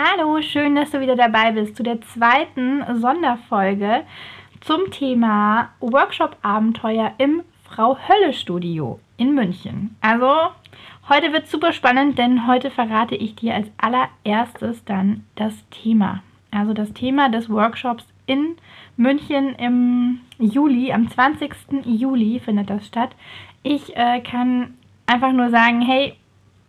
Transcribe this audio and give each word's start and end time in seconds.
Hallo, 0.00 0.40
schön, 0.42 0.76
dass 0.76 0.92
du 0.92 1.00
wieder 1.00 1.16
dabei 1.16 1.50
bist 1.50 1.74
zu 1.74 1.82
der 1.82 2.00
zweiten 2.00 2.84
Sonderfolge 3.00 4.04
zum 4.60 4.92
Thema 4.92 5.70
Workshop-Abenteuer 5.80 7.14
im 7.18 7.42
Frau 7.64 7.98
Hölle 8.06 8.32
Studio 8.32 9.00
in 9.16 9.34
München. 9.34 9.96
Also, 10.00 10.52
heute 11.08 11.32
wird 11.32 11.48
super 11.48 11.72
spannend, 11.72 12.16
denn 12.16 12.46
heute 12.46 12.70
verrate 12.70 13.16
ich 13.16 13.34
dir 13.34 13.56
als 13.56 13.72
allererstes 13.76 14.84
dann 14.84 15.24
das 15.34 15.54
Thema. 15.70 16.22
Also 16.52 16.74
das 16.74 16.92
Thema 16.92 17.28
des 17.28 17.50
Workshops 17.50 18.06
in 18.26 18.54
München 18.96 19.56
im 19.56 20.20
Juli, 20.38 20.92
am 20.92 21.10
20. 21.10 21.50
Juli 21.84 22.38
findet 22.38 22.70
das 22.70 22.86
statt. 22.86 23.16
Ich 23.64 23.96
äh, 23.96 24.20
kann 24.20 24.74
einfach 25.06 25.32
nur 25.32 25.50
sagen, 25.50 25.80
hey, 25.80 26.14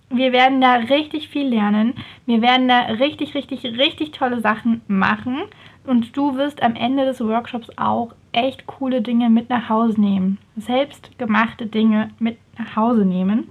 wir 0.09 0.31
werden 0.31 0.59
da 0.59 0.75
richtig 0.75 1.29
viel 1.29 1.47
lernen. 1.47 1.93
Wir 2.25 2.41
werden 2.41 2.67
da 2.67 2.79
richtig, 2.81 3.35
richtig, 3.35 3.63
richtig 3.63 4.11
tolle 4.11 4.41
Sachen 4.41 4.81
machen. 4.87 5.43
Und 5.85 6.15
du 6.17 6.35
wirst 6.35 6.61
am 6.61 6.75
Ende 6.75 7.05
des 7.05 7.21
Workshops 7.21 7.69
auch 7.77 8.13
echt 8.31 8.67
coole 8.67 9.01
Dinge 9.01 9.29
mit 9.29 9.49
nach 9.49 9.69
Hause 9.69 9.99
nehmen. 9.99 10.37
Selbstgemachte 10.55 11.67
Dinge 11.67 12.09
mit 12.19 12.37
nach 12.57 12.75
Hause 12.75 13.05
nehmen. 13.05 13.49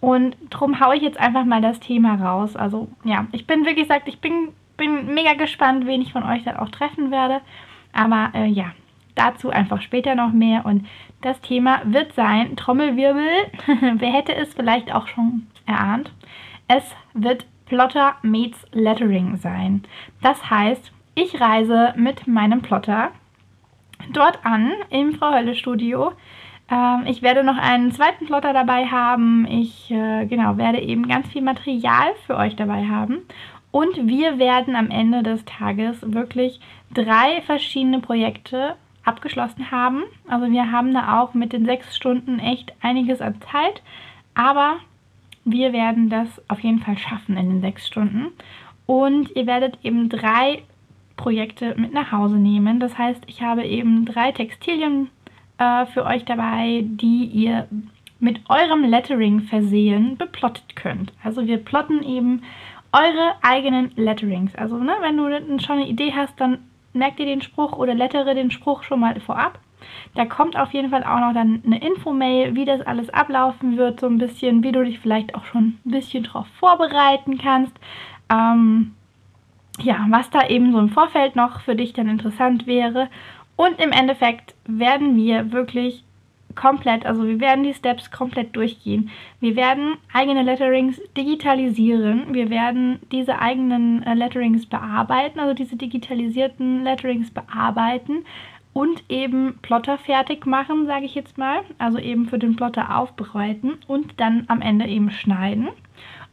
Und 0.00 0.36
darum 0.50 0.80
haue 0.80 0.96
ich 0.96 1.02
jetzt 1.02 1.18
einfach 1.18 1.44
mal 1.44 1.60
das 1.60 1.80
Thema 1.80 2.14
raus. 2.14 2.56
Also 2.56 2.88
ja, 3.04 3.26
ich 3.32 3.46
bin 3.46 3.64
wirklich 3.64 3.88
gesagt, 3.88 4.08
ich 4.08 4.20
bin, 4.20 4.48
bin 4.76 5.14
mega 5.14 5.34
gespannt, 5.34 5.86
wen 5.86 6.02
ich 6.02 6.12
von 6.12 6.22
euch 6.22 6.44
dann 6.44 6.56
auch 6.56 6.68
treffen 6.68 7.10
werde. 7.10 7.40
Aber 7.92 8.30
äh, 8.34 8.46
ja, 8.46 8.72
dazu 9.14 9.50
einfach 9.50 9.82
später 9.82 10.14
noch 10.14 10.32
mehr. 10.32 10.64
Und 10.64 10.86
das 11.20 11.40
Thema 11.40 11.80
wird 11.84 12.12
sein, 12.14 12.56
Trommelwirbel, 12.56 13.28
wer 13.94 14.12
hätte 14.12 14.34
es 14.34 14.54
vielleicht 14.54 14.94
auch 14.94 15.06
schon 15.06 15.46
erahnt, 15.66 16.12
es 16.68 16.84
wird 17.14 17.46
Plotter 17.66 18.16
meets 18.22 18.64
Lettering 18.72 19.36
sein. 19.36 19.82
Das 20.22 20.50
heißt, 20.50 20.92
ich 21.14 21.40
reise 21.40 21.92
mit 21.96 22.26
meinem 22.26 22.62
Plotter 22.62 23.10
dort 24.12 24.44
an 24.44 24.72
im 24.90 25.14
Frau 25.14 25.32
Hölle 25.32 25.54
Studio. 25.54 26.12
Ähm, 26.70 27.04
ich 27.06 27.22
werde 27.22 27.42
noch 27.42 27.58
einen 27.58 27.92
zweiten 27.92 28.26
Plotter 28.26 28.52
dabei 28.52 28.86
haben. 28.86 29.46
Ich 29.46 29.90
äh, 29.90 30.26
genau 30.26 30.56
werde 30.56 30.80
eben 30.80 31.08
ganz 31.08 31.28
viel 31.28 31.42
Material 31.42 32.14
für 32.26 32.36
euch 32.36 32.56
dabei 32.56 32.86
haben. 32.86 33.22
Und 33.70 34.06
wir 34.06 34.38
werden 34.38 34.76
am 34.76 34.90
Ende 34.90 35.22
des 35.22 35.44
Tages 35.44 35.98
wirklich 36.02 36.60
drei 36.92 37.42
verschiedene 37.42 38.00
Projekte 38.00 38.76
abgeschlossen 39.08 39.70
haben. 39.70 40.04
Also 40.28 40.50
wir 40.50 40.70
haben 40.70 40.92
da 40.92 41.20
auch 41.20 41.34
mit 41.34 41.52
den 41.52 41.64
sechs 41.64 41.96
Stunden 41.96 42.38
echt 42.38 42.72
einiges 42.80 43.20
an 43.20 43.40
Zeit. 43.50 43.82
Aber 44.34 44.76
wir 45.44 45.72
werden 45.72 46.10
das 46.10 46.28
auf 46.48 46.60
jeden 46.60 46.80
Fall 46.80 46.98
schaffen 46.98 47.36
in 47.36 47.48
den 47.48 47.60
sechs 47.60 47.86
Stunden. 47.86 48.28
Und 48.86 49.34
ihr 49.34 49.46
werdet 49.46 49.78
eben 49.82 50.08
drei 50.08 50.62
Projekte 51.16 51.74
mit 51.76 51.92
nach 51.92 52.12
Hause 52.12 52.36
nehmen. 52.36 52.80
Das 52.80 52.96
heißt, 52.96 53.24
ich 53.26 53.42
habe 53.42 53.64
eben 53.64 54.04
drei 54.04 54.32
Textilien 54.32 55.10
äh, 55.58 55.86
für 55.86 56.04
euch 56.04 56.24
dabei, 56.24 56.84
die 56.84 57.24
ihr 57.24 57.66
mit 58.20 58.40
eurem 58.48 58.84
Lettering 58.84 59.40
versehen 59.40 60.16
beplottet 60.16 60.76
könnt. 60.76 61.12
Also 61.22 61.46
wir 61.46 61.58
plotten 61.58 62.02
eben 62.02 62.42
eure 62.92 63.34
eigenen 63.42 63.92
Letterings. 63.96 64.54
Also 64.54 64.76
ne, 64.78 64.94
wenn 65.00 65.16
du 65.16 65.60
schon 65.62 65.76
eine 65.78 65.88
Idee 65.88 66.12
hast, 66.14 66.40
dann 66.40 66.58
merkt 66.98 67.20
ihr 67.20 67.26
den 67.26 67.42
Spruch 67.42 67.72
oder 67.72 67.94
lettere 67.94 68.34
den 68.34 68.50
Spruch 68.50 68.82
schon 68.82 69.00
mal 69.00 69.18
vorab. 69.20 69.58
Da 70.14 70.24
kommt 70.24 70.56
auf 70.56 70.72
jeden 70.72 70.90
Fall 70.90 71.04
auch 71.04 71.20
noch 71.20 71.32
dann 71.32 71.62
eine 71.64 71.80
Info-Mail, 71.80 72.54
wie 72.54 72.64
das 72.64 72.80
alles 72.80 73.10
ablaufen 73.10 73.76
wird, 73.76 74.00
so 74.00 74.06
ein 74.06 74.18
bisschen, 74.18 74.62
wie 74.62 74.72
du 74.72 74.84
dich 74.84 74.98
vielleicht 74.98 75.34
auch 75.34 75.44
schon 75.44 75.78
ein 75.84 75.90
bisschen 75.90 76.24
darauf 76.24 76.46
vorbereiten 76.58 77.38
kannst. 77.38 77.74
Ähm, 78.30 78.94
ja, 79.80 80.06
was 80.10 80.30
da 80.30 80.48
eben 80.48 80.72
so 80.72 80.78
im 80.78 80.88
Vorfeld 80.88 81.36
noch 81.36 81.60
für 81.60 81.76
dich 81.76 81.92
dann 81.92 82.08
interessant 82.08 82.66
wäre. 82.66 83.08
Und 83.56 83.80
im 83.80 83.92
Endeffekt 83.92 84.54
werden 84.66 85.16
wir 85.16 85.52
wirklich 85.52 86.04
komplett, 86.54 87.06
also 87.06 87.26
wir 87.26 87.40
werden 87.40 87.64
die 87.64 87.74
Steps 87.74 88.10
komplett 88.10 88.56
durchgehen. 88.56 89.10
Wir 89.40 89.56
werden 89.56 89.96
eigene 90.12 90.42
Letterings 90.42 91.00
digitalisieren. 91.16 92.34
Wir 92.34 92.50
werden 92.50 93.00
diese 93.12 93.38
eigenen 93.38 94.02
äh, 94.02 94.14
Letterings 94.14 94.66
bearbeiten, 94.66 95.40
also 95.40 95.54
diese 95.54 95.76
digitalisierten 95.76 96.82
Letterings 96.84 97.30
bearbeiten 97.30 98.24
und 98.72 99.02
eben 99.08 99.58
Plotter 99.62 99.98
fertig 99.98 100.46
machen, 100.46 100.86
sage 100.86 101.04
ich 101.04 101.14
jetzt 101.14 101.38
mal. 101.38 101.62
Also 101.78 101.98
eben 101.98 102.26
für 102.26 102.38
den 102.38 102.56
Plotter 102.56 102.96
aufbereiten 102.96 103.78
und 103.86 104.20
dann 104.20 104.44
am 104.48 104.60
Ende 104.60 104.86
eben 104.86 105.10
schneiden. 105.10 105.68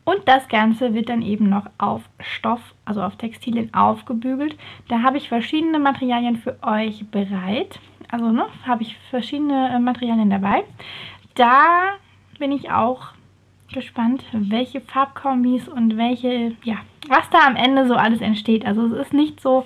Und 0.03 0.27
das 0.27 0.47
Ganze 0.47 0.93
wird 0.93 1.09
dann 1.09 1.23
eben 1.23 1.49
noch 1.49 1.65
auf 1.79 2.03
Stoff, 2.19 2.75
also 2.85 3.01
auf 3.01 3.15
Textilien 3.15 3.73
aufgebügelt. 3.73 4.55
Da 4.87 5.01
habe 5.01 5.17
ich 5.17 5.29
verschiedene 5.29 5.79
Materialien 5.79 6.37
für 6.37 6.57
euch 6.61 7.07
bereit. 7.09 7.79
Also 8.15 8.31
ne, 8.31 8.45
habe 8.65 8.81
ich 8.81 8.95
verschiedene 9.09 9.75
äh, 9.75 9.79
Materialien 9.79 10.29
dabei. 10.29 10.63
Da 11.33 11.97
bin 12.39 12.53
ich 12.53 12.71
auch 12.71 13.09
gespannt, 13.73 14.23
welche 14.31 14.79
Farbkombis 14.79 15.67
und 15.67 15.97
welche, 15.97 16.55
ja, 16.63 16.77
was 17.09 17.29
da 17.29 17.39
am 17.45 17.57
Ende 17.57 17.89
so 17.89 17.95
alles 17.95 18.21
entsteht. 18.21 18.65
Also 18.65 18.85
es 18.85 19.07
ist 19.07 19.13
nicht 19.13 19.41
so, 19.41 19.65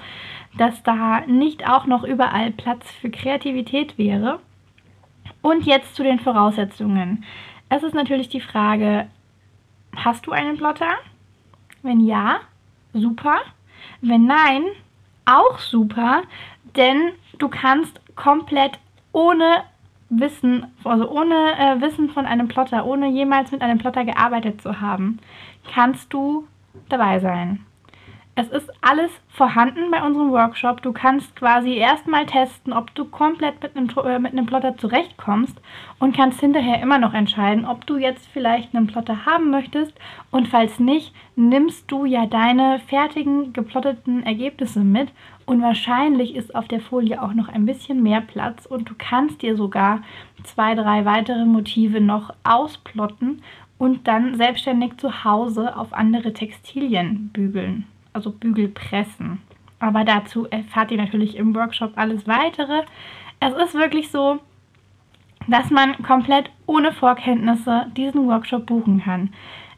dass 0.57 0.81
da 0.81 1.21
nicht 1.27 1.69
auch 1.69 1.85
noch 1.85 2.03
überall 2.03 2.49
Platz 2.49 2.89
für 2.93 3.11
Kreativität 3.11 3.99
wäre. 3.99 4.39
Und 5.43 5.67
jetzt 5.67 5.93
zu 5.93 6.01
den 6.01 6.17
Voraussetzungen. 6.17 7.25
Es 7.69 7.83
ist 7.83 7.93
natürlich 7.93 8.29
die 8.29 8.41
Frage, 8.41 9.09
hast 9.95 10.25
du 10.25 10.31
einen 10.31 10.57
Plotter? 10.57 10.93
Wenn 11.83 11.99
ja, 11.99 12.39
super. 12.93 13.37
Wenn 14.01 14.25
nein, 14.25 14.63
auch 15.29 15.59
super, 15.59 16.23
denn 16.75 17.11
du 17.37 17.49
kannst 17.49 17.99
komplett 18.15 18.79
ohne 19.11 19.63
Wissen, 20.09 20.65
also 20.83 21.09
ohne 21.09 21.57
äh, 21.57 21.81
Wissen 21.81 22.09
von 22.09 22.25
einem 22.25 22.47
Plotter, 22.47 22.85
ohne 22.85 23.07
jemals 23.09 23.51
mit 23.51 23.61
einem 23.61 23.77
Plotter 23.77 24.05
gearbeitet 24.05 24.61
zu 24.61 24.81
haben, 24.81 25.19
kannst 25.71 26.11
du 26.13 26.47
dabei 26.89 27.19
sein. 27.19 27.65
Es 28.41 28.47
ist 28.47 28.71
alles 28.79 29.11
vorhanden 29.27 29.91
bei 29.91 30.01
unserem 30.01 30.31
Workshop. 30.31 30.81
Du 30.81 30.93
kannst 30.93 31.35
quasi 31.35 31.73
erstmal 31.73 32.25
testen, 32.25 32.71
ob 32.71 32.95
du 32.95 33.03
komplett 33.03 33.61
mit 33.61 33.75
einem, 33.75 33.89
äh, 34.05 34.17
mit 34.17 34.31
einem 34.31 34.45
Plotter 34.45 34.77
zurechtkommst 34.77 35.59
und 35.99 36.15
kannst 36.15 36.39
hinterher 36.39 36.81
immer 36.81 36.99
noch 36.99 37.13
entscheiden, 37.13 37.65
ob 37.65 37.85
du 37.85 37.97
jetzt 37.97 38.29
vielleicht 38.31 38.73
einen 38.73 38.87
Plotter 38.87 39.25
haben 39.25 39.49
möchtest. 39.49 39.91
Und 40.31 40.47
falls 40.47 40.79
nicht, 40.79 41.13
nimmst 41.35 41.91
du 41.91 42.05
ja 42.05 42.27
deine 42.27 42.79
fertigen 42.87 43.51
geplotteten 43.51 44.23
Ergebnisse 44.23 44.79
mit. 44.85 45.09
Und 45.45 45.61
wahrscheinlich 45.61 46.33
ist 46.33 46.55
auf 46.55 46.69
der 46.69 46.79
Folie 46.79 47.21
auch 47.21 47.33
noch 47.33 47.49
ein 47.49 47.65
bisschen 47.65 48.01
mehr 48.01 48.21
Platz 48.21 48.65
und 48.65 48.89
du 48.89 48.93
kannst 48.97 49.41
dir 49.41 49.57
sogar 49.57 50.01
zwei, 50.45 50.75
drei 50.75 51.03
weitere 51.03 51.43
Motive 51.43 51.99
noch 51.99 52.33
ausplotten 52.45 53.41
und 53.77 54.07
dann 54.07 54.35
selbstständig 54.35 54.95
zu 54.95 55.25
Hause 55.25 55.75
auf 55.75 55.91
andere 55.91 56.31
Textilien 56.31 57.31
bügeln 57.33 57.85
also 58.19 58.31
Bügelpressen. 58.31 59.41
Aber 59.79 60.03
dazu 60.03 60.45
erfahrt 60.49 60.91
ihr 60.91 60.97
natürlich 60.97 61.37
im 61.37 61.55
Workshop 61.55 61.93
alles 61.95 62.27
weitere. 62.27 62.83
Es 63.39 63.53
ist 63.53 63.75
wirklich 63.75 64.11
so, 64.11 64.39
dass 65.47 65.69
man 65.69 66.03
komplett 66.03 66.51
ohne 66.65 66.91
Vorkenntnisse 66.91 67.85
diesen 67.95 68.27
Workshop 68.27 68.65
buchen 68.65 69.01
kann. 69.01 69.29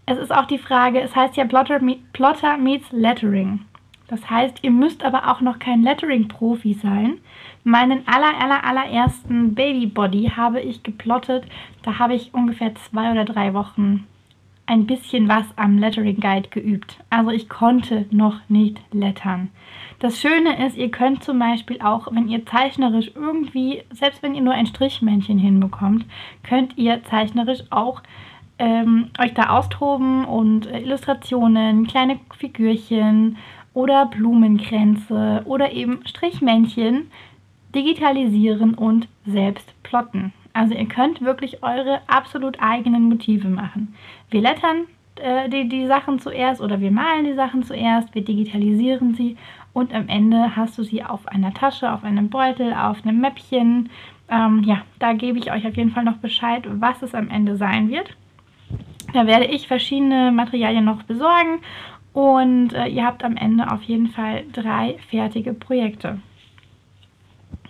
Es 0.07 0.17
ist 0.17 0.33
auch 0.33 0.45
die 0.45 0.57
Frage, 0.57 0.99
es 0.99 1.15
heißt 1.15 1.37
ja 1.37 1.45
Plotter, 1.45 1.79
Plotter 2.13 2.57
meets 2.57 2.91
Lettering. 2.91 3.59
Das 4.07 4.27
heißt, 4.27 4.63
ihr 4.63 4.71
müsst 4.71 5.05
aber 5.05 5.29
auch 5.29 5.39
noch 5.39 5.59
kein 5.59 5.83
Lettering-Profi 5.83 6.73
sein. 6.73 7.19
Meinen 7.63 8.05
aller, 8.07 8.33
aller, 8.41 8.65
allerersten 8.65 9.53
Baby-Body 9.53 10.31
habe 10.35 10.59
ich 10.61 10.81
geplottet. 10.81 11.45
Da 11.83 11.99
habe 11.99 12.15
ich 12.15 12.33
ungefähr 12.33 12.73
zwei 12.73 13.11
oder 13.11 13.23
drei 13.23 13.53
Wochen 13.53 14.07
ein 14.71 14.87
bisschen 14.87 15.27
was 15.27 15.45
am 15.57 15.77
Lettering 15.77 16.21
Guide 16.21 16.47
geübt. 16.47 16.95
Also 17.09 17.31
ich 17.31 17.49
konnte 17.49 18.05
noch 18.09 18.39
nicht 18.47 18.79
lettern. 18.93 19.49
Das 19.99 20.21
Schöne 20.21 20.65
ist, 20.65 20.77
ihr 20.77 20.89
könnt 20.89 21.25
zum 21.25 21.39
Beispiel 21.39 21.81
auch, 21.81 22.07
wenn 22.09 22.29
ihr 22.29 22.45
zeichnerisch 22.45 23.11
irgendwie, 23.13 23.83
selbst 23.91 24.23
wenn 24.23 24.33
ihr 24.33 24.41
nur 24.41 24.53
ein 24.53 24.65
Strichmännchen 24.65 25.37
hinbekommt, 25.37 26.05
könnt 26.43 26.77
ihr 26.77 27.03
zeichnerisch 27.03 27.63
auch 27.69 28.01
ähm, 28.59 29.09
euch 29.19 29.33
da 29.33 29.49
austoben 29.49 30.23
und 30.23 30.67
äh, 30.67 30.79
Illustrationen, 30.79 31.85
kleine 31.85 32.19
Figürchen 32.37 33.37
oder 33.73 34.05
Blumenkränze 34.05 35.41
oder 35.45 35.73
eben 35.73 35.99
Strichmännchen 36.05 37.11
digitalisieren 37.75 38.73
und 38.73 39.09
selbst 39.25 39.73
plotten. 39.83 40.31
Also 40.53 40.73
ihr 40.73 40.87
könnt 40.87 41.21
wirklich 41.21 41.63
eure 41.63 42.01
absolut 42.07 42.61
eigenen 42.61 43.03
Motive 43.03 43.47
machen. 43.47 43.95
Wir 44.29 44.41
lettern 44.41 44.87
äh, 45.15 45.49
die, 45.49 45.67
die 45.67 45.87
Sachen 45.87 46.19
zuerst 46.19 46.61
oder 46.61 46.79
wir 46.79 46.91
malen 46.91 47.25
die 47.25 47.33
Sachen 47.33 47.63
zuerst, 47.63 48.13
wir 48.15 48.23
digitalisieren 48.23 49.13
sie 49.13 49.37
und 49.73 49.93
am 49.93 50.07
Ende 50.07 50.55
hast 50.55 50.77
du 50.77 50.83
sie 50.83 51.03
auf 51.03 51.27
einer 51.27 51.53
Tasche, 51.53 51.91
auf 51.91 52.03
einem 52.03 52.29
Beutel, 52.29 52.73
auf 52.73 53.03
einem 53.03 53.21
Mäppchen. 53.21 53.89
Ähm, 54.29 54.63
ja, 54.65 54.81
da 54.99 55.13
gebe 55.13 55.37
ich 55.37 55.51
euch 55.51 55.65
auf 55.67 55.75
jeden 55.75 55.91
Fall 55.91 56.03
noch 56.03 56.17
Bescheid, 56.17 56.63
was 56.67 57.01
es 57.01 57.15
am 57.15 57.29
Ende 57.29 57.55
sein 57.55 57.89
wird. 57.89 58.15
Da 59.13 59.27
werde 59.27 59.45
ich 59.45 59.67
verschiedene 59.67 60.31
Materialien 60.31 60.85
noch 60.85 61.03
besorgen 61.03 61.59
und 62.13 62.73
äh, 62.73 62.87
ihr 62.87 63.05
habt 63.05 63.23
am 63.23 63.37
Ende 63.37 63.71
auf 63.71 63.83
jeden 63.83 64.07
Fall 64.07 64.43
drei 64.51 64.97
fertige 65.09 65.53
Projekte. 65.53 66.19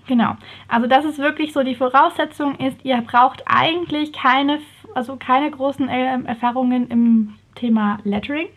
Genau, 0.07 0.36
also 0.68 0.88
das 0.88 1.06
ist 1.06 1.19
wirklich 1.19 1.53
so 1.53 1.63
die 1.63 1.75
Voraussetzung 1.75 2.56
ist, 2.56 2.83
ihr 2.83 3.01
braucht 3.01 3.44
eigentlich 3.45 4.12
keine, 4.13 4.59
also 4.95 5.15
keine 5.15 5.51
großen 5.51 5.88
äh, 5.89 6.24
Erfahrungen 6.24 6.89
im 6.89 7.33
Thema 7.56 8.00
Lettering. 8.03 8.48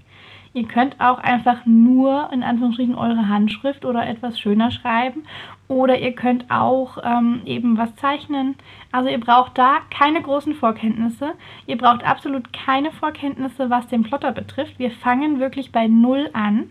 Ihr 0.55 0.69
könnt 0.69 1.01
auch 1.01 1.19
einfach 1.19 1.67
nur 1.67 2.31
in 2.33 2.45
Anführungsstrichen 2.45 2.95
eure 2.95 3.29
Handschrift 3.29 3.85
oder 3.85 4.07
etwas 4.07 4.39
schöner 4.39 4.71
schreiben 4.71 5.25
oder 5.67 5.99
ihr 5.99 6.13
könnt 6.13 6.49
auch 6.49 6.99
ähm, 7.03 7.43
eben 7.45 7.77
was 7.77 7.95
zeichnen. 7.97 8.55
Also 8.93 9.09
ihr 9.09 9.19
braucht 9.19 9.59
da 9.59 9.79
keine 9.91 10.23
großen 10.23 10.55
Vorkenntnisse. 10.55 11.33
Ihr 11.67 11.77
braucht 11.77 12.05
absolut 12.05 12.53
keine 12.53 12.93
Vorkenntnisse, 12.93 13.69
was 13.69 13.89
den 13.89 14.05
Plotter 14.05 14.31
betrifft. 14.31 14.79
Wir 14.79 14.93
fangen 14.93 15.41
wirklich 15.41 15.73
bei 15.73 15.89
Null 15.89 16.31
an. 16.35 16.71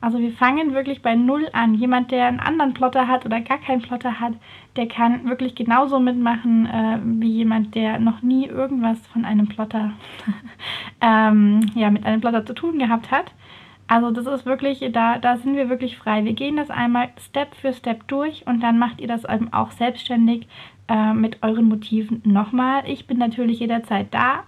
Also 0.00 0.18
wir 0.18 0.32
fangen 0.32 0.74
wirklich 0.74 1.02
bei 1.02 1.14
Null 1.14 1.48
an. 1.52 1.74
Jemand, 1.74 2.10
der 2.10 2.26
einen 2.26 2.40
anderen 2.40 2.74
Plotter 2.74 3.08
hat 3.08 3.24
oder 3.24 3.40
gar 3.40 3.58
keinen 3.58 3.82
Plotter 3.82 4.20
hat, 4.20 4.34
der 4.76 4.88
kann 4.88 5.28
wirklich 5.28 5.54
genauso 5.54 5.98
mitmachen 5.98 6.66
äh, 6.66 6.98
wie 7.02 7.30
jemand, 7.30 7.74
der 7.74 7.98
noch 7.98 8.22
nie 8.22 8.46
irgendwas 8.46 9.04
von 9.08 9.24
einem 9.24 9.48
Plotter, 9.48 9.92
ähm, 11.00 11.70
ja, 11.74 11.90
mit 11.90 12.04
einem 12.04 12.20
Plotter 12.20 12.44
zu 12.44 12.54
tun 12.54 12.78
gehabt 12.78 13.10
hat. 13.10 13.32
Also 13.88 14.10
das 14.10 14.26
ist 14.26 14.46
wirklich, 14.46 14.84
da, 14.92 15.18
da 15.18 15.36
sind 15.36 15.56
wir 15.56 15.68
wirklich 15.68 15.96
frei. 15.96 16.24
Wir 16.24 16.32
gehen 16.32 16.56
das 16.56 16.70
einmal 16.70 17.10
Step 17.20 17.54
für 17.54 17.72
Step 17.72 18.06
durch 18.08 18.46
und 18.46 18.60
dann 18.60 18.78
macht 18.78 19.00
ihr 19.00 19.08
das 19.08 19.24
eben 19.24 19.52
auch 19.52 19.70
selbstständig 19.70 20.48
äh, 20.88 21.12
mit 21.12 21.42
euren 21.42 21.68
Motiven 21.68 22.22
nochmal. 22.24 22.84
Ich 22.86 23.06
bin 23.06 23.18
natürlich 23.18 23.58
jederzeit 23.58 24.06
da, 24.12 24.44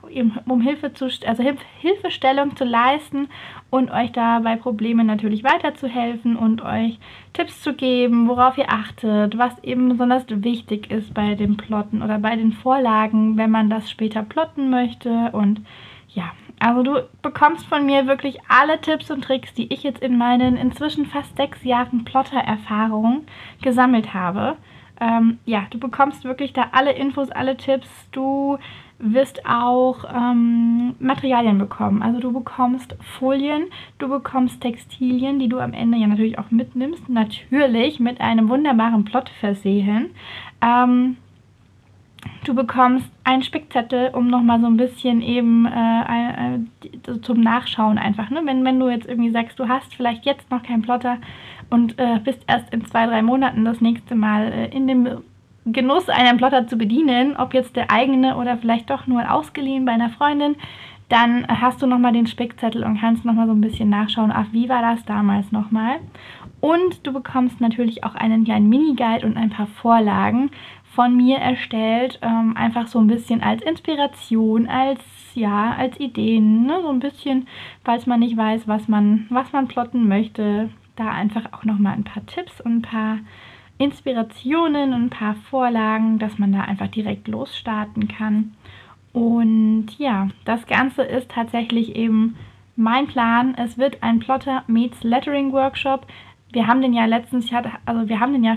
um 0.47 0.61
Hilfe 0.61 0.93
zu, 0.93 1.07
also 1.27 1.43
Hilf 1.43 1.61
Hilfestellung 1.81 2.55
zu 2.57 2.65
leisten 2.65 3.29
und 3.71 3.91
euch 3.91 4.13
da 4.13 4.39
bei 4.39 4.55
Problemen 4.57 5.07
natürlich 5.07 5.43
weiterzuhelfen 5.43 6.37
und 6.37 6.63
euch 6.63 6.99
Tipps 7.33 7.61
zu 7.61 7.75
geben, 7.75 8.29
worauf 8.29 8.57
ihr 8.57 8.71
achtet, 8.71 9.37
was 9.37 9.53
eben 9.65 9.89
besonders 9.89 10.25
wichtig 10.29 10.91
ist 10.91 11.13
bei 11.13 11.35
den 11.35 11.57
Plotten 11.57 12.03
oder 12.03 12.19
bei 12.19 12.37
den 12.37 12.53
Vorlagen, 12.53 13.37
wenn 13.37 13.51
man 13.51 13.69
das 13.69 13.91
später 13.91 14.23
plotten 14.23 14.71
möchte 14.71 15.31
und 15.33 15.61
ja, 16.15 16.33
also 16.61 16.83
du 16.83 17.09
bekommst 17.23 17.67
von 17.67 17.87
mir 17.87 18.07
wirklich 18.07 18.39
alle 18.49 18.81
Tipps 18.81 19.11
und 19.11 19.23
Tricks, 19.23 19.55
die 19.55 19.73
ich 19.73 19.83
jetzt 19.83 20.03
in 20.03 20.17
meinen 20.19 20.57
inzwischen 20.57 21.07
fast 21.07 21.37
sechs 21.37 21.63
Jahren 21.65 22.05
Plotter-Erfahrung 22.05 23.27
gesammelt 23.63 24.15
habe. 24.15 24.57
Ähm, 25.01 25.39
ja, 25.45 25.67
du 25.71 25.79
bekommst 25.79 26.25
wirklich 26.25 26.53
da 26.53 26.69
alle 26.73 26.93
Infos, 26.93 27.31
alle 27.31 27.57
Tipps. 27.57 27.89
Du 28.13 28.59
wirst 28.99 29.47
auch 29.47 30.05
ähm, 30.13 30.97
Materialien 30.99 31.59
bekommen. 31.59 32.03
Also 32.03 32.21
du 32.21 32.33
bekommst 32.33 32.97
Folien, 33.19 33.67
du 33.99 34.09
bekommst 34.09 34.61
Textilien, 34.61 35.39
die 35.39 35.49
du 35.49 35.61
am 35.61 35.73
Ende 35.73 35.99
ja 35.99 36.07
natürlich 36.07 36.39
auch 36.39 36.51
mitnimmst. 36.51 37.09
Natürlich 37.09 38.01
mit 38.01 38.21
einem 38.21 38.49
wunderbaren 38.49 39.05
Plot 39.05 39.29
versehen. 39.41 40.11
Ähm, 40.61 41.17
Du 42.45 42.55
bekommst 42.55 43.11
einen 43.25 43.43
Spickzettel, 43.43 44.11
um 44.15 44.29
nochmal 44.29 44.61
so 44.61 44.67
ein 44.67 44.77
bisschen 44.77 45.23
eben 45.23 45.67
äh, 45.67 46.57
äh, 46.57 47.21
zum 47.21 47.41
Nachschauen 47.41 47.99
einfach. 47.99 48.31
Ne? 48.31 48.43
Wenn, 48.45 48.65
wenn 48.65 48.79
du 48.79 48.89
jetzt 48.89 49.09
irgendwie 49.09 49.31
sagst, 49.31 49.59
du 49.59 49.69
hast 49.69 49.95
vielleicht 49.95 50.25
jetzt 50.25 50.51
noch 50.51 50.63
keinen 50.63 50.83
Plotter 50.83 51.19
und 51.71 51.99
äh, 51.99 52.21
bist 52.23 52.43
erst 52.47 52.73
in 52.73 52.85
zwei, 52.85 53.07
drei 53.07 53.23
Monaten 53.23 53.65
das 53.65 53.81
nächste 53.81 54.15
Mal 54.15 54.53
äh, 54.53 54.67
in 54.69 54.87
dem 54.87 55.09
Genuss, 55.67 56.09
einen 56.09 56.39
Plotter 56.39 56.67
zu 56.67 56.79
bedienen, 56.79 57.37
ob 57.37 57.53
jetzt 57.53 57.77
der 57.77 57.91
eigene 57.91 58.37
oder 58.37 58.57
vielleicht 58.57 58.89
doch 58.89 59.07
nur 59.07 59.31
ausgeliehen 59.31 59.85
bei 59.85 59.93
einer 59.93 60.11
Freundin, 60.11 60.57
dann 61.09 61.47
hast 61.49 61.83
du 61.83 61.87
nochmal 61.87 62.13
den 62.13 62.27
Spickzettel 62.27 62.85
und 62.85 63.01
kannst 63.01 63.25
nochmal 63.25 63.47
so 63.47 63.53
ein 63.53 63.61
bisschen 63.61 63.89
nachschauen, 63.89 64.31
ach, 64.33 64.47
wie 64.53 64.69
war 64.69 64.83
das 64.83 65.05
damals 65.05 65.53
nochmal. 65.53 65.97
Und 66.61 67.07
du 67.07 67.13
bekommst 67.13 67.61
natürlich 67.61 68.05
auch 68.05 68.15
einen 68.15 68.45
kleinen 68.45 68.69
Mini-Guide 68.69 69.25
und 69.25 69.37
ein 69.37 69.51
paar 69.51 69.69
Vorlagen, 69.69 70.51
von 70.99 71.17
mir 71.17 71.37
erstellt, 71.39 72.19
ähm, 72.23 72.57
einfach 72.57 72.89
so 72.89 72.99
ein 72.99 73.07
bisschen 73.07 73.41
als 73.41 73.63
Inspiration, 73.63 74.67
als 74.67 74.99
ja, 75.33 75.77
als 75.79 76.01
Ideen, 76.01 76.67
ne? 76.67 76.81
so 76.83 76.89
ein 76.89 76.99
bisschen, 76.99 77.47
falls 77.85 78.07
man 78.07 78.19
nicht 78.19 78.37
weiß, 78.37 78.67
was 78.67 78.89
man, 78.89 79.29
was 79.31 79.53
man 79.53 79.69
plotten 79.69 80.09
möchte, 80.09 80.71
da 80.97 81.11
einfach 81.11 81.53
auch 81.53 81.63
nochmal 81.63 81.93
ein 81.93 82.03
paar 82.03 82.27
Tipps 82.27 82.61
und 82.61 82.79
ein 82.79 82.83
paar 82.83 83.19
Inspirationen 83.79 84.93
und 84.93 85.05
ein 85.05 85.11
paar 85.11 85.37
Vorlagen, 85.37 86.19
dass 86.19 86.37
man 86.37 86.51
da 86.51 86.63
einfach 86.63 86.89
direkt 86.89 87.29
losstarten 87.29 88.09
kann. 88.09 88.55
Und 89.13 89.97
ja, 89.99 90.31
das 90.45 90.67
Ganze 90.67 91.03
ist 91.03 91.31
tatsächlich 91.31 91.95
eben 91.95 92.35
mein 92.75 93.07
Plan. 93.07 93.55
Es 93.57 93.79
wird 93.79 94.03
ein 94.03 94.19
Plotter 94.19 94.65
meets 94.67 95.05
Lettering 95.05 95.53
Workshop. 95.53 96.09
Wir 96.51 96.67
haben 96.67 96.83
den 96.83 96.93
ja 96.93 97.05
letztens, 97.05 97.49
also 97.87 98.09
wir 98.09 98.19
haben 98.19 98.33
den 98.33 98.43
ja 98.43 98.57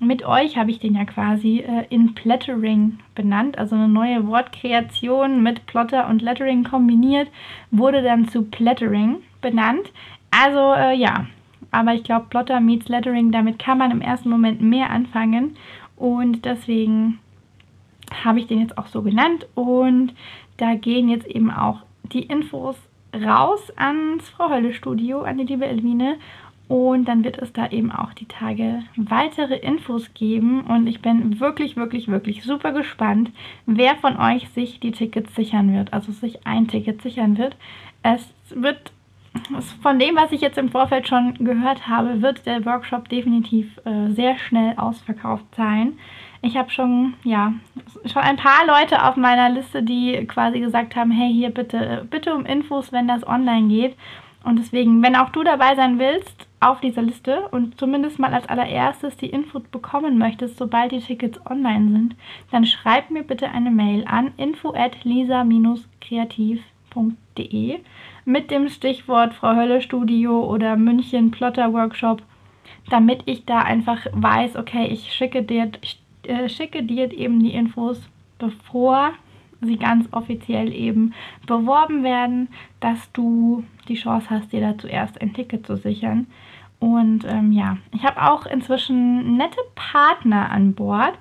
mit 0.00 0.24
euch 0.24 0.56
habe 0.56 0.70
ich 0.70 0.80
den 0.80 0.94
ja 0.94 1.04
quasi 1.04 1.58
äh, 1.58 1.84
in 1.90 2.14
Plattering 2.14 2.98
benannt, 3.14 3.58
also 3.58 3.76
eine 3.76 3.88
neue 3.88 4.26
Wortkreation 4.26 5.42
mit 5.42 5.66
Plotter 5.66 6.08
und 6.08 6.22
Lettering 6.22 6.64
kombiniert, 6.64 7.28
wurde 7.70 8.02
dann 8.02 8.28
zu 8.28 8.44
Plattering 8.44 9.16
benannt. 9.42 9.92
Also 10.30 10.72
äh, 10.72 10.96
ja, 10.96 11.26
aber 11.70 11.94
ich 11.94 12.02
glaube, 12.02 12.26
Plotter 12.30 12.60
meets 12.60 12.88
Lettering, 12.88 13.30
damit 13.30 13.58
kann 13.58 13.78
man 13.78 13.90
im 13.90 14.00
ersten 14.00 14.30
Moment 14.30 14.60
mehr 14.60 14.90
anfangen. 14.90 15.56
Und 15.96 16.44
deswegen 16.44 17.18
habe 18.24 18.40
ich 18.40 18.46
den 18.46 18.60
jetzt 18.60 18.78
auch 18.78 18.86
so 18.86 19.02
genannt. 19.02 19.46
Und 19.54 20.14
da 20.56 20.74
gehen 20.74 21.08
jetzt 21.08 21.26
eben 21.26 21.50
auch 21.50 21.80
die 22.04 22.22
Infos 22.22 22.76
raus 23.14 23.70
ans 23.76 24.28
Frau 24.30 24.50
Hölle 24.50 24.72
Studio, 24.72 25.22
an 25.22 25.38
die 25.38 25.44
liebe 25.44 25.66
Elvine 25.66 26.16
und 26.70 27.06
dann 27.06 27.24
wird 27.24 27.36
es 27.36 27.52
da 27.52 27.66
eben 27.66 27.90
auch 27.90 28.14
die 28.14 28.26
Tage 28.26 28.84
weitere 28.94 29.56
Infos 29.56 30.14
geben. 30.14 30.60
Und 30.60 30.86
ich 30.86 31.02
bin 31.02 31.40
wirklich, 31.40 31.74
wirklich, 31.76 32.06
wirklich 32.06 32.44
super 32.44 32.70
gespannt, 32.70 33.32
wer 33.66 33.96
von 33.96 34.16
euch 34.16 34.48
sich 34.50 34.78
die 34.78 34.92
Tickets 34.92 35.34
sichern 35.34 35.74
wird. 35.74 35.92
Also 35.92 36.12
sich 36.12 36.46
ein 36.46 36.68
Ticket 36.68 37.02
sichern 37.02 37.38
wird. 37.38 37.56
Es 38.04 38.32
wird, 38.54 38.92
von 39.82 39.98
dem, 39.98 40.14
was 40.14 40.30
ich 40.30 40.42
jetzt 40.42 40.58
im 40.58 40.68
Vorfeld 40.68 41.08
schon 41.08 41.34
gehört 41.44 41.88
habe, 41.88 42.22
wird 42.22 42.46
der 42.46 42.64
Workshop 42.64 43.08
definitiv 43.08 43.76
äh, 43.84 44.12
sehr 44.12 44.38
schnell 44.38 44.74
ausverkauft 44.76 45.52
sein. 45.56 45.94
Ich 46.40 46.56
habe 46.56 46.70
schon, 46.70 47.14
ja, 47.24 47.52
schon 48.06 48.22
ein 48.22 48.36
paar 48.36 48.64
Leute 48.64 49.04
auf 49.04 49.16
meiner 49.16 49.50
Liste, 49.50 49.82
die 49.82 50.24
quasi 50.28 50.60
gesagt 50.60 50.94
haben, 50.94 51.10
hey, 51.10 51.32
hier 51.32 51.50
bitte, 51.50 52.06
bitte 52.08 52.32
um 52.32 52.46
Infos, 52.46 52.92
wenn 52.92 53.08
das 53.08 53.26
online 53.26 53.66
geht. 53.66 53.96
Und 54.44 54.60
deswegen, 54.60 55.02
wenn 55.02 55.16
auch 55.16 55.30
du 55.30 55.42
dabei 55.42 55.74
sein 55.74 55.98
willst, 55.98 56.46
auf 56.60 56.80
dieser 56.80 57.02
Liste 57.02 57.48
und 57.50 57.78
zumindest 57.78 58.18
mal 58.18 58.32
als 58.34 58.48
allererstes 58.48 59.16
die 59.16 59.30
Info 59.30 59.60
bekommen 59.60 60.18
möchtest, 60.18 60.58
sobald 60.58 60.90
die 60.92 61.00
Tickets 61.00 61.40
online 61.46 61.90
sind, 61.90 62.16
dann 62.50 62.66
schreib 62.66 63.10
mir 63.10 63.22
bitte 63.22 63.48
eine 63.50 63.70
Mail 63.70 64.04
an 64.06 64.32
info 64.36 64.74
at 64.74 65.02
lisa-kreativ.de 65.04 67.78
mit 68.26 68.50
dem 68.50 68.68
Stichwort 68.68 69.32
Frau 69.32 69.56
Hölle 69.56 69.80
Studio 69.80 70.44
oder 70.44 70.76
München 70.76 71.30
Plotter 71.30 71.72
Workshop, 71.72 72.20
damit 72.90 73.22
ich 73.24 73.46
da 73.46 73.60
einfach 73.60 74.04
weiß, 74.12 74.56
okay, 74.56 74.84
ich 74.86 75.14
schicke 75.14 75.42
dir, 75.42 75.70
ich, 75.80 75.98
äh, 76.24 76.50
schicke 76.50 76.82
dir 76.82 77.10
eben 77.12 77.42
die 77.42 77.54
Infos, 77.54 78.02
bevor 78.38 79.14
sie 79.62 79.76
ganz 79.76 80.08
offiziell 80.12 80.72
eben 80.72 81.14
beworben 81.46 82.02
werden, 82.02 82.48
dass 82.80 83.10
du 83.12 83.64
die 83.88 83.94
Chance 83.94 84.30
hast, 84.30 84.52
dir 84.52 84.60
da 84.60 84.78
zuerst 84.78 85.20
ein 85.20 85.32
Ticket 85.32 85.66
zu 85.66 85.76
sichern. 85.76 86.26
Und 86.80 87.24
ähm, 87.28 87.52
ja, 87.52 87.76
ich 87.92 88.04
habe 88.04 88.22
auch 88.22 88.46
inzwischen 88.46 89.36
nette 89.36 89.60
Partner 89.74 90.50
an 90.50 90.74
Bord. 90.74 91.12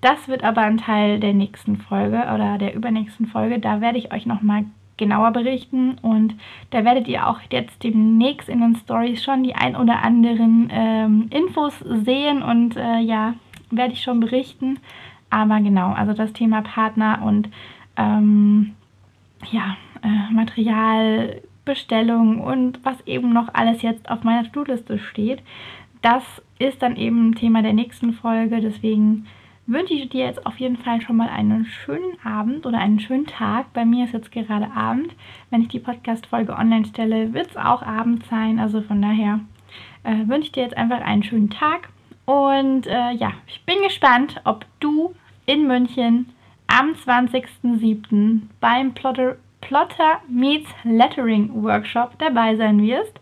Das 0.00 0.28
wird 0.28 0.44
aber 0.44 0.60
ein 0.60 0.76
Teil 0.76 1.18
der 1.20 1.32
nächsten 1.32 1.78
Folge 1.78 2.24
oder 2.34 2.58
der 2.58 2.74
übernächsten 2.74 3.26
Folge. 3.26 3.58
Da 3.58 3.80
werde 3.80 3.96
ich 3.96 4.12
euch 4.12 4.26
nochmal 4.26 4.64
genauer 4.96 5.30
berichten 5.32 5.96
und 6.02 6.34
da 6.70 6.84
werdet 6.84 7.08
ihr 7.08 7.26
auch 7.26 7.40
jetzt 7.50 7.82
demnächst 7.82 8.48
in 8.48 8.60
den 8.60 8.76
Stories 8.76 9.24
schon 9.24 9.42
die 9.42 9.54
ein 9.54 9.76
oder 9.76 10.02
anderen 10.02 10.68
ähm, 10.70 11.26
Infos 11.30 11.78
sehen 11.80 12.42
und 12.42 12.76
äh, 12.76 12.98
ja, 12.98 13.34
werde 13.70 13.92
ich 13.92 14.02
schon 14.02 14.20
berichten. 14.20 14.78
Aber 15.30 15.60
genau, 15.60 15.92
also 15.92 16.12
das 16.12 16.32
Thema 16.32 16.62
Partner 16.62 17.22
und 17.24 17.48
ähm, 17.96 18.74
ja, 19.50 19.76
äh, 20.02 20.32
Material 20.32 21.40
Bestellungen 21.64 22.40
und 22.40 22.84
was 22.84 23.00
eben 23.06 23.32
noch 23.32 23.48
alles 23.52 23.82
jetzt 23.82 24.08
auf 24.10 24.22
meiner 24.22 24.50
To-Do-Liste 24.50 24.98
steht. 24.98 25.42
Das 26.02 26.22
ist 26.58 26.82
dann 26.82 26.96
eben 26.96 27.34
Thema 27.34 27.62
der 27.62 27.72
nächsten 27.72 28.12
Folge. 28.12 28.60
Deswegen 28.60 29.26
wünsche 29.66 29.94
ich 29.94 30.08
dir 30.10 30.26
jetzt 30.26 30.44
auf 30.46 30.58
jeden 30.58 30.76
Fall 30.76 31.00
schon 31.00 31.16
mal 31.16 31.28
einen 31.28 31.64
schönen 31.64 32.18
Abend 32.24 32.66
oder 32.66 32.78
einen 32.78 33.00
schönen 33.00 33.26
Tag. 33.26 33.72
Bei 33.72 33.84
mir 33.84 34.04
ist 34.04 34.12
jetzt 34.12 34.30
gerade 34.30 34.70
Abend. 34.72 35.14
Wenn 35.50 35.62
ich 35.62 35.68
die 35.68 35.80
Podcast-Folge 35.80 36.54
online 36.56 36.84
stelle, 36.84 37.32
wird 37.32 37.50
es 37.50 37.56
auch 37.56 37.82
Abend 37.82 38.24
sein. 38.26 38.58
Also 38.58 38.82
von 38.82 39.00
daher 39.00 39.40
äh, 40.02 40.28
wünsche 40.28 40.48
ich 40.48 40.52
dir 40.52 40.64
jetzt 40.64 40.76
einfach 40.76 41.00
einen 41.00 41.22
schönen 41.22 41.50
Tag. 41.50 41.88
Und 42.26 42.86
äh, 42.86 43.12
ja, 43.12 43.32
ich 43.46 43.64
bin 43.64 43.82
gespannt, 43.82 44.40
ob 44.44 44.66
du 44.80 45.14
in 45.46 45.66
München 45.66 46.26
am 46.66 46.92
20.07. 46.92 48.42
beim 48.60 48.94
Plotter, 48.94 49.36
Plotter 49.64 50.20
Meets 50.28 50.68
Lettering 50.84 51.50
Workshop 51.62 52.18
dabei 52.18 52.56
sein 52.56 52.82
wirst. 52.82 53.18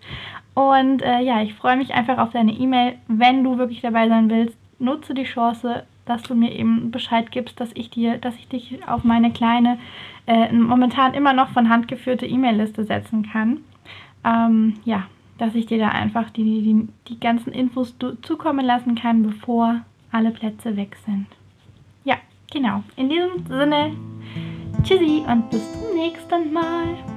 Und 0.54 1.02
äh, 1.02 1.20
ja, 1.20 1.40
ich 1.42 1.54
freue 1.54 1.76
mich 1.76 1.94
einfach 1.94 2.18
auf 2.18 2.30
deine 2.30 2.52
E-Mail. 2.52 2.96
Wenn 3.08 3.42
du 3.42 3.58
wirklich 3.58 3.80
dabei 3.80 4.08
sein 4.08 4.28
willst, 4.28 4.58
nutze 4.78 5.14
die 5.14 5.24
Chance, 5.24 5.84
dass 6.04 6.22
du 6.22 6.34
mir 6.34 6.52
eben 6.52 6.90
Bescheid 6.90 7.30
gibst, 7.30 7.60
dass 7.60 7.70
ich 7.74 7.90
dir, 7.90 8.18
dass 8.18 8.34
ich 8.36 8.48
dich 8.48 8.86
auf 8.86 9.04
meine 9.04 9.30
kleine, 9.30 9.78
äh, 10.26 10.52
momentan 10.52 11.14
immer 11.14 11.32
noch 11.32 11.50
von 11.50 11.68
Hand 11.68 11.88
geführte 11.88 12.26
E-Mail-Liste 12.26 12.84
setzen 12.84 13.28
kann. 13.30 13.60
Ähm, 14.24 14.74
ja, 14.84 15.04
dass 15.38 15.54
ich 15.54 15.66
dir 15.66 15.78
da 15.78 15.88
einfach 15.88 16.30
die, 16.30 16.62
die, 16.62 16.88
die 17.08 17.20
ganzen 17.20 17.52
Infos 17.52 17.96
zukommen 18.22 18.66
lassen 18.66 18.94
kann, 18.94 19.22
bevor 19.22 19.80
alle 20.10 20.32
Plätze 20.32 20.76
weg 20.76 20.96
sind. 21.06 21.26
Ja, 22.04 22.16
genau. 22.52 22.82
In 22.96 23.08
diesem 23.08 23.46
Sinne, 23.46 23.92
tschüssi 24.82 25.24
und 25.26 25.50
bis 25.50 25.72
zum 25.72 25.81
nächsten 26.02 26.52
Mal. 26.52 27.11